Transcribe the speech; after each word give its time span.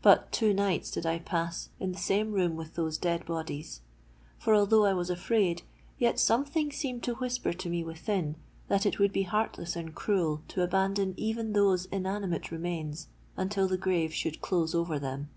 But 0.00 0.30
two 0.30 0.54
nights 0.54 0.92
did 0.92 1.04
I 1.06 1.18
pass 1.18 1.70
in 1.80 1.90
the 1.90 1.98
same 1.98 2.30
room 2.30 2.54
with 2.54 2.76
those 2.76 2.96
dead 2.96 3.26
bodies; 3.26 3.80
for, 4.38 4.54
although 4.54 4.84
I 4.84 4.92
was 4.92 5.10
afraid, 5.10 5.62
yet 5.98 6.20
something 6.20 6.70
seemed 6.70 7.02
to 7.02 7.16
whisper 7.16 7.52
to 7.52 7.68
me 7.68 7.82
within, 7.82 8.36
that 8.68 8.86
it 8.86 9.00
would 9.00 9.12
be 9.12 9.22
heartless 9.24 9.74
and 9.74 9.92
cruel 9.92 10.42
to 10.46 10.62
abandon 10.62 11.14
even 11.16 11.52
those 11.52 11.86
inanimate 11.86 12.52
remains 12.52 13.08
until 13.36 13.66
the 13.66 13.76
grave 13.76 14.14
should 14.14 14.40
close 14.40 14.72
over 14.72 15.00
them! 15.00 15.30